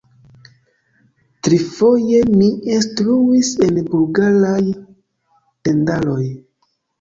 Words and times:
Trifoje 1.47 2.21
mi 2.37 2.47
instruis 2.77 3.51
en 3.67 3.77
Bulgaraj 3.91 4.63
tendaroj. 5.69 6.23